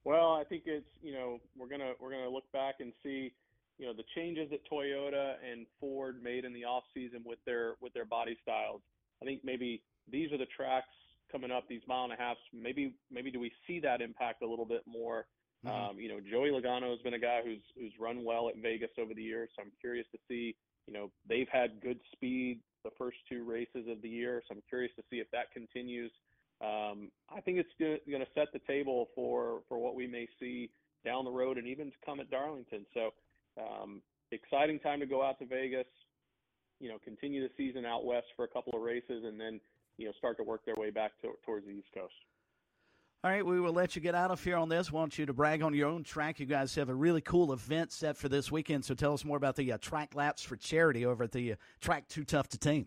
Well, 0.04 0.32
I 0.32 0.44
think 0.44 0.64
it's 0.66 0.90
you 1.02 1.12
know 1.12 1.38
we're 1.56 1.68
gonna 1.68 1.92
we're 2.00 2.10
gonna 2.10 2.28
look 2.28 2.50
back 2.52 2.76
and 2.80 2.92
see 3.02 3.32
you 3.78 3.86
know 3.86 3.92
the 3.92 4.04
changes 4.14 4.50
that 4.50 4.60
Toyota 4.70 5.34
and 5.50 5.66
Ford 5.80 6.22
made 6.22 6.44
in 6.44 6.52
the 6.52 6.64
off 6.64 6.84
season 6.92 7.22
with 7.24 7.38
their 7.46 7.74
with 7.80 7.94
their 7.94 8.04
body 8.04 8.36
styles. 8.42 8.82
I 9.22 9.24
think 9.24 9.40
maybe 9.44 9.82
these 10.10 10.30
are 10.32 10.38
the 10.38 10.46
tracks 10.56 10.88
coming 11.32 11.50
up, 11.50 11.64
these 11.68 11.80
mile 11.88 12.04
and 12.04 12.12
a 12.12 12.16
halfs. 12.16 12.40
Maybe 12.52 12.94
maybe 13.10 13.30
do 13.30 13.40
we 13.40 13.50
see 13.66 13.80
that 13.80 14.02
impact 14.02 14.42
a 14.42 14.46
little 14.46 14.66
bit 14.66 14.82
more? 14.86 15.26
Mm-hmm. 15.64 15.90
Um, 15.90 15.98
you 15.98 16.08
know, 16.08 16.20
Joey 16.20 16.50
Logano 16.50 16.90
has 16.90 17.00
been 17.00 17.14
a 17.14 17.18
guy 17.18 17.40
who's 17.42 17.62
who's 17.78 17.92
run 17.98 18.24
well 18.24 18.48
at 18.48 18.56
Vegas 18.56 18.90
over 19.00 19.14
the 19.14 19.22
years, 19.22 19.48
so 19.56 19.62
I'm 19.62 19.72
curious 19.80 20.06
to 20.12 20.18
see. 20.28 20.54
You 20.86 20.94
know, 20.94 21.10
they've 21.28 21.48
had 21.50 21.80
good 21.80 22.00
speed 22.12 22.60
the 22.84 22.90
first 22.98 23.16
two 23.28 23.44
races 23.44 23.88
of 23.88 24.02
the 24.02 24.08
year, 24.08 24.42
so 24.46 24.54
I'm 24.54 24.62
curious 24.68 24.92
to 24.96 25.02
see 25.10 25.16
if 25.16 25.30
that 25.32 25.50
continues. 25.52 26.12
Um, 26.60 27.10
I 27.34 27.40
think 27.40 27.58
it's 27.58 27.72
going 27.78 28.20
to 28.20 28.30
set 28.34 28.52
the 28.52 28.60
table 28.66 29.08
for 29.14 29.62
for 29.68 29.78
what 29.78 29.94
we 29.94 30.06
may 30.06 30.28
see 30.38 30.70
down 31.04 31.24
the 31.24 31.30
road 31.30 31.58
and 31.58 31.66
even 31.66 31.90
to 31.90 31.96
come 32.04 32.20
at 32.20 32.30
Darlington. 32.30 32.86
So 32.94 33.10
um, 33.60 34.02
exciting 34.30 34.78
time 34.78 35.00
to 35.00 35.06
go 35.06 35.22
out 35.22 35.38
to 35.40 35.46
Vegas. 35.46 35.86
You 36.80 36.90
know, 36.90 36.98
continue 37.02 37.42
the 37.42 37.52
season 37.56 37.84
out 37.84 38.04
west 38.04 38.26
for 38.36 38.44
a 38.44 38.48
couple 38.48 38.74
of 38.76 38.82
races, 38.82 39.24
and 39.24 39.40
then 39.40 39.60
you 39.96 40.06
know 40.06 40.12
start 40.18 40.36
to 40.38 40.42
work 40.42 40.64
their 40.64 40.76
way 40.76 40.90
back 40.90 41.12
to, 41.22 41.32
towards 41.44 41.66
the 41.66 41.72
East 41.72 41.88
Coast. 41.94 42.14
All 43.24 43.30
right, 43.30 43.44
we 43.44 43.58
will 43.58 43.72
let 43.72 43.96
you 43.96 44.02
get 44.02 44.14
out 44.14 44.30
of 44.30 44.44
here 44.44 44.58
on 44.58 44.68
this. 44.68 44.92
Want 44.92 45.16
you 45.16 45.24
to 45.24 45.32
brag 45.32 45.62
on 45.62 45.72
your 45.72 45.88
own 45.88 46.04
track. 46.04 46.38
You 46.38 46.44
guys 46.44 46.74
have 46.74 46.90
a 46.90 46.94
really 46.94 47.22
cool 47.22 47.54
event 47.54 47.90
set 47.90 48.18
for 48.18 48.28
this 48.28 48.52
weekend. 48.52 48.84
So 48.84 48.92
tell 48.92 49.14
us 49.14 49.24
more 49.24 49.38
about 49.38 49.56
the 49.56 49.72
uh, 49.72 49.78
track 49.80 50.14
laps 50.14 50.42
for 50.42 50.56
charity 50.56 51.06
over 51.06 51.24
at 51.24 51.32
the 51.32 51.52
uh, 51.52 51.56
track 51.80 52.06
Too 52.06 52.24
Tough 52.24 52.48
to 52.48 52.58
Tame. 52.58 52.86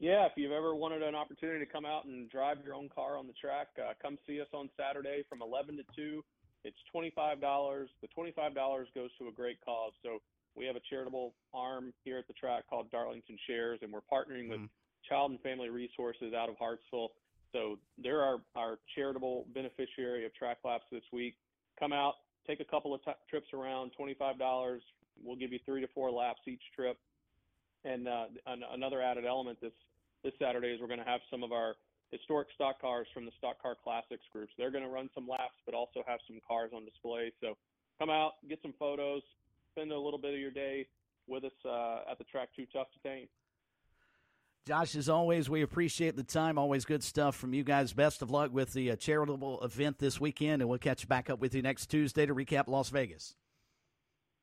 Yeah, 0.00 0.26
if 0.26 0.32
you've 0.34 0.50
ever 0.50 0.74
wanted 0.74 1.00
an 1.04 1.14
opportunity 1.14 1.64
to 1.64 1.72
come 1.72 1.86
out 1.86 2.06
and 2.06 2.28
drive 2.28 2.56
your 2.64 2.74
own 2.74 2.88
car 2.92 3.16
on 3.16 3.28
the 3.28 3.34
track, 3.34 3.68
uh, 3.78 3.92
come 4.02 4.18
see 4.26 4.40
us 4.40 4.48
on 4.52 4.68
Saturday 4.76 5.22
from 5.28 5.42
11 5.42 5.76
to 5.76 5.84
2. 5.94 6.24
It's 6.64 6.76
$25. 6.92 7.86
The 8.00 8.08
$25 8.08 8.54
goes 8.96 9.10
to 9.20 9.28
a 9.28 9.32
great 9.32 9.64
cause. 9.64 9.92
So 10.02 10.18
we 10.56 10.66
have 10.66 10.74
a 10.74 10.82
charitable 10.90 11.34
arm 11.54 11.92
here 12.02 12.18
at 12.18 12.26
the 12.26 12.34
track 12.34 12.64
called 12.68 12.90
Darlington 12.90 13.38
Shares, 13.46 13.78
and 13.82 13.92
we're 13.92 14.00
partnering 14.00 14.48
with 14.48 14.58
mm-hmm. 14.58 15.08
Child 15.08 15.30
and 15.30 15.40
Family 15.40 15.70
Resources 15.70 16.34
out 16.34 16.48
of 16.48 16.56
Hartsville. 16.58 17.12
So 17.52 17.78
there 18.02 18.20
are 18.22 18.38
our, 18.56 18.78
charitable 18.94 19.46
beneficiary 19.54 20.24
of 20.24 20.34
track 20.34 20.58
laps 20.64 20.84
this 20.90 21.02
week. 21.12 21.34
Come 21.78 21.92
out, 21.92 22.14
take 22.46 22.60
a 22.60 22.64
couple 22.64 22.94
of 22.94 23.04
t- 23.04 23.12
trips 23.28 23.48
around, 23.52 23.92
$25. 23.98 24.80
We'll 25.22 25.36
give 25.36 25.52
you 25.52 25.58
three 25.64 25.80
to 25.80 25.88
four 25.94 26.10
laps 26.10 26.40
each 26.48 26.62
trip. 26.74 26.98
And 27.84 28.08
uh, 28.08 28.24
an- 28.46 28.64
another 28.72 29.02
added 29.02 29.24
element 29.26 29.58
this 29.60 29.72
this 30.24 30.32
Saturday 30.40 30.68
is 30.68 30.80
we're 30.80 30.86
going 30.86 31.02
to 31.02 31.04
have 31.04 31.20
some 31.30 31.42
of 31.42 31.50
our 31.50 31.74
historic 32.12 32.46
stock 32.54 32.80
cars 32.80 33.08
from 33.12 33.24
the 33.24 33.32
Stock 33.38 33.60
Car 33.60 33.74
Classics 33.82 34.22
groups. 34.32 34.52
They're 34.56 34.70
going 34.70 34.84
to 34.84 34.90
run 34.90 35.10
some 35.16 35.26
laps, 35.26 35.58
but 35.66 35.74
also 35.74 36.04
have 36.06 36.20
some 36.28 36.38
cars 36.46 36.70
on 36.72 36.84
display. 36.84 37.32
So 37.40 37.56
come 37.98 38.08
out, 38.08 38.34
get 38.48 38.60
some 38.62 38.74
photos, 38.78 39.22
spend 39.72 39.90
a 39.90 39.98
little 39.98 40.20
bit 40.20 40.32
of 40.32 40.38
your 40.38 40.52
day 40.52 40.86
with 41.26 41.44
us 41.44 41.52
uh, 41.64 42.10
at 42.10 42.18
the 42.18 42.24
track 42.24 42.50
Too 42.54 42.66
Tough 42.72 42.86
to 42.92 43.08
Tame. 43.08 43.26
Josh, 44.64 44.94
as 44.94 45.08
always, 45.08 45.50
we 45.50 45.62
appreciate 45.62 46.14
the 46.14 46.22
time. 46.22 46.56
Always 46.56 46.84
good 46.84 47.02
stuff 47.02 47.34
from 47.34 47.52
you 47.52 47.64
guys. 47.64 47.92
Best 47.92 48.22
of 48.22 48.30
luck 48.30 48.52
with 48.52 48.72
the 48.72 48.92
uh, 48.92 48.96
charitable 48.96 49.60
event 49.64 49.98
this 49.98 50.20
weekend, 50.20 50.62
and 50.62 50.68
we'll 50.68 50.78
catch 50.78 51.08
back 51.08 51.28
up 51.28 51.40
with 51.40 51.52
you 51.52 51.62
next 51.62 51.86
Tuesday 51.86 52.26
to 52.26 52.34
recap 52.34 52.68
Las 52.68 52.88
Vegas. 52.88 53.34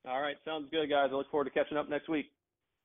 All 0.05 0.21
right, 0.21 0.35
sounds 0.43 0.67
good, 0.71 0.89
guys. 0.89 1.09
I 1.11 1.15
look 1.15 1.31
forward 1.31 1.45
to 1.45 1.51
catching 1.51 1.77
up 1.77 1.89
next 1.89 2.09
week. 2.09 2.31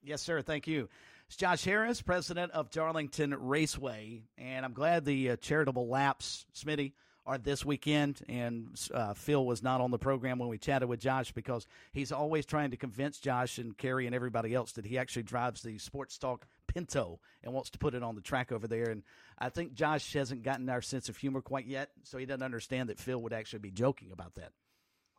Yes, 0.04 0.22
sir. 0.22 0.42
Thank 0.42 0.68
you. 0.68 0.88
It's 1.26 1.36
Josh 1.36 1.64
Harris, 1.64 2.02
president 2.02 2.52
of 2.52 2.70
Darlington 2.70 3.34
Raceway, 3.36 4.22
and 4.38 4.64
I'm 4.64 4.72
glad 4.72 5.04
the 5.04 5.30
uh, 5.30 5.36
charitable 5.36 5.88
laps, 5.88 6.46
Smitty, 6.54 6.92
are 7.26 7.38
this 7.38 7.64
weekend. 7.64 8.20
And 8.28 8.78
uh, 8.92 9.14
Phil 9.14 9.44
was 9.44 9.60
not 9.60 9.80
on 9.80 9.90
the 9.90 9.98
program 9.98 10.38
when 10.38 10.48
we 10.48 10.58
chatted 10.58 10.88
with 10.88 11.00
Josh 11.00 11.32
because 11.32 11.66
he's 11.92 12.12
always 12.12 12.46
trying 12.46 12.70
to 12.70 12.76
convince 12.76 13.18
Josh 13.18 13.58
and 13.58 13.76
Kerry 13.76 14.06
and 14.06 14.14
everybody 14.14 14.54
else 14.54 14.72
that 14.72 14.86
he 14.86 14.98
actually 14.98 15.24
drives 15.24 15.62
the 15.62 15.78
Sports 15.78 16.16
Talk 16.16 16.46
Pinto 16.74 17.20
and 17.42 17.54
wants 17.54 17.70
to 17.70 17.78
put 17.78 17.94
it 17.94 18.02
on 18.02 18.14
the 18.14 18.20
track 18.20 18.50
over 18.52 18.66
there. 18.66 18.90
And 18.90 19.02
I 19.38 19.48
think 19.48 19.74
Josh 19.74 20.12
hasn't 20.12 20.42
gotten 20.42 20.68
our 20.68 20.82
sense 20.82 21.08
of 21.08 21.16
humor 21.16 21.40
quite 21.40 21.66
yet, 21.66 21.90
so 22.02 22.18
he 22.18 22.26
doesn't 22.26 22.42
understand 22.42 22.88
that 22.88 22.98
Phil 22.98 23.20
would 23.22 23.32
actually 23.32 23.60
be 23.60 23.70
joking 23.70 24.10
about 24.12 24.34
that. 24.34 24.50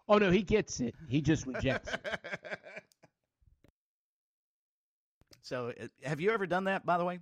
Oh 0.08 0.18
no, 0.18 0.30
he 0.30 0.44
gets 0.44 0.80
it. 0.80 0.94
He 1.08 1.22
just 1.22 1.48
rejects 1.48 1.94
it. 1.94 2.06
So, 5.46 5.72
uh, 5.80 5.88
have 6.02 6.20
you 6.20 6.32
ever 6.32 6.48
done 6.48 6.64
that? 6.64 6.88
By 6.88 6.98
the 6.98 7.06
way, 7.06 7.20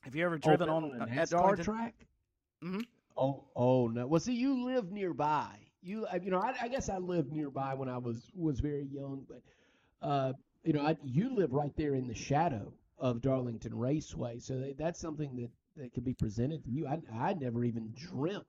have 0.00 0.14
you 0.14 0.24
ever 0.24 0.36
oh, 0.36 0.38
driven 0.38 0.70
oh, 0.70 0.76
on, 0.76 0.84
on 0.84 1.02
a 1.02 1.06
NASCAR 1.06 1.62
track? 1.62 1.94
Mm-hmm. 2.64 2.80
Oh, 3.18 3.44
oh 3.54 3.88
no. 3.88 4.06
Well, 4.06 4.18
see, 4.18 4.32
you 4.32 4.64
live 4.64 4.90
nearby. 4.90 5.50
You, 5.82 6.06
uh, 6.06 6.18
you 6.22 6.30
know, 6.30 6.38
I, 6.38 6.54
I, 6.62 6.68
guess 6.68 6.88
I 6.88 6.96
lived 6.96 7.30
nearby 7.30 7.74
when 7.74 7.90
I 7.90 7.98
was 7.98 8.30
was 8.34 8.60
very 8.60 8.86
young, 8.90 9.26
but 9.28 9.42
uh, 10.00 10.32
you 10.64 10.72
know, 10.72 10.80
I, 10.80 10.96
you 11.04 11.36
live 11.36 11.52
right 11.52 11.72
there 11.76 11.94
in 11.94 12.08
the 12.08 12.14
shadow 12.14 12.72
of 12.98 13.20
Darlington 13.20 13.74
Raceway, 13.74 14.38
so 14.38 14.72
that's 14.78 15.00
something 15.00 15.36
that 15.36 15.50
that 15.76 15.92
could 15.92 16.04
be 16.04 16.14
presented 16.14 16.64
to 16.64 16.70
you. 16.70 16.86
I 16.86 17.00
I 17.12 17.34
never 17.34 17.64
even 17.64 17.92
dreamt 17.94 18.44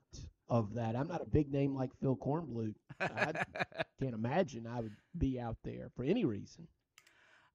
of 0.50 0.74
that. 0.74 0.96
I'm 0.96 1.08
not 1.08 1.22
a 1.22 1.30
big 1.30 1.52
name 1.52 1.76
like 1.76 1.92
Phil 2.02 2.18
Kornblut. 2.18 2.74
I 3.00 3.34
can't 4.02 4.16
imagine 4.16 4.66
I 4.68 4.82
would 4.82 4.96
be 5.18 5.40
out 5.40 5.58
there 5.64 5.90
for 5.96 6.04
any 6.04 6.26
reason. 6.26 6.68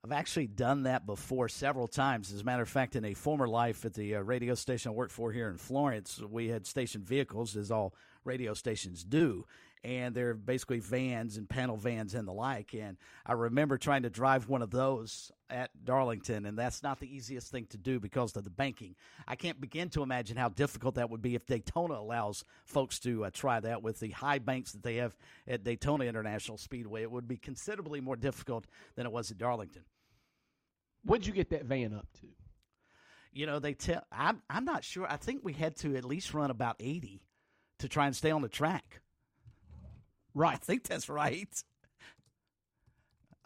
I've 0.05 0.13
actually 0.13 0.49
done 0.49 0.83
that 0.83 1.07
before 1.07 1.49
several 1.49 1.89
times. 1.89 2.31
As 2.31 2.43
a 2.43 2.45
matter 2.45 2.63
of 2.63 2.69
fact, 2.69 2.95
in 2.95 3.07
a 3.07 3.15
former 3.15 3.49
life 3.49 3.87
at 3.87 3.95
the 3.95 4.17
uh, 4.17 4.21
radio 4.21 4.55
station 4.55 4.91
I 4.91 4.93
worked 4.93 5.13
for 5.13 5.33
here 5.33 5.49
in 5.49 5.57
Florence, 5.57 6.21
we 6.29 6.49
had 6.49 6.67
station 6.67 7.03
vehicles, 7.03 7.57
as 7.57 7.71
all 7.71 7.95
radio 8.23 8.53
stations 8.53 9.03
do. 9.03 9.47
And 9.85 10.15
they're 10.15 10.33
basically 10.33 10.79
vans 10.79 11.37
and 11.37 11.47
panel 11.47 11.77
vans 11.77 12.15
and 12.15 12.27
the 12.27 12.33
like. 12.33 12.75
And 12.75 12.97
I 13.27 13.35
remember 13.35 13.77
trying 13.77 14.05
to 14.05 14.11
drive 14.11 14.49
one 14.49 14.63
of 14.63 14.71
those 14.71 15.31
at 15.51 15.71
Darlington, 15.85 16.47
and 16.47 16.59
that's 16.59 16.83
not 16.83 17.01
the 17.01 17.15
easiest 17.15 17.51
thing 17.51 17.67
to 17.67 17.77
do 17.77 18.01
because 18.01 18.35
of 18.35 18.45
the 18.45 18.51
banking. 18.51 18.97
I 19.29 19.37
can't 19.37 19.61
begin 19.61 19.91
to 19.91 20.03
imagine 20.03 20.39
how 20.39 20.49
difficult 20.49 20.95
that 20.95 21.11
would 21.11 21.21
be 21.21 21.35
if 21.35 21.45
Daytona 21.45 21.95
allows 21.95 22.45
folks 22.65 22.99
to 23.01 23.27
uh, 23.27 23.31
try 23.31 23.61
that 23.61 23.83
with 23.83 24.01
the 24.01 24.09
high 24.09 24.39
banks 24.39 24.73
that 24.73 24.83
they 24.83 24.97
have 24.97 25.15
at 25.47 25.65
Daytona 25.65 26.05
International 26.05 26.57
Speedway. 26.57 27.03
It 27.03 27.11
would 27.11 27.29
be 27.29 27.37
considerably 27.37 28.01
more 28.01 28.17
difficult 28.17 28.67
than 28.97 29.05
it 29.05 29.13
was 29.13 29.31
at 29.31 29.37
Darlington. 29.37 29.83
What'd 31.05 31.27
you 31.27 31.35
get 31.35 31.51
that 31.51 31.67
van 31.67 31.93
up 31.93 32.09
to? 32.21 32.29
You 33.33 33.45
know, 33.45 33.59
they 33.59 33.75
tell. 33.75 34.03
I'm 34.11 34.41
I'm 34.49 34.65
not 34.65 34.83
sure. 34.83 35.07
I 35.07 35.19
think 35.19 35.43
we 35.45 35.53
had 35.53 35.77
to 35.79 35.95
at 35.97 36.05
least 36.05 36.33
run 36.33 36.51
about 36.51 36.77
eighty 36.81 37.27
to 37.81 37.89
try 37.89 38.07
and 38.07 38.17
stay 38.17 38.31
on 38.31 38.41
the 38.41 38.49
track. 38.49 39.03
Right. 40.35 40.55
I 40.55 40.57
think 40.57 40.85
that's 40.85 41.09
right. 41.09 41.49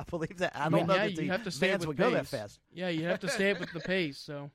I 0.00 0.04
believe 0.04 0.38
that. 0.38 0.52
I 0.54 0.68
don't 0.68 0.87
know 0.87 0.95
yeah, 0.95 1.09
that 1.09 1.16
the 1.16 1.26
have 1.26 1.45
to 1.45 1.50
stay 1.50 1.71
vans 1.71 1.87
would 1.87 1.97
pace. 1.97 2.07
go 2.07 2.11
that 2.12 2.26
fast. 2.26 2.61
Yeah, 2.73 2.88
you 2.88 3.04
have 3.04 3.21
to 3.21 3.28
stay 3.28 3.50
up 3.50 3.61
with 3.61 3.73
the 3.73 3.80
pace. 3.87 4.18
So. 4.18 4.50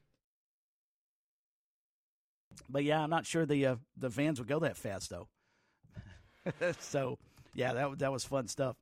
But 2.69 2.83
yeah, 2.83 3.01
I'm 3.01 3.09
not 3.09 3.25
sure 3.25 3.45
the 3.45 3.65
uh, 3.65 3.75
the 3.97 4.09
vans 4.09 4.39
would 4.39 4.47
go 4.47 4.59
that 4.59 4.77
fast 4.77 5.09
though. 5.09 5.27
so 6.79 7.17
yeah, 7.53 7.73
that 7.73 7.99
that 7.99 8.11
was 8.11 8.23
fun 8.23 8.47
stuff. 8.47 8.77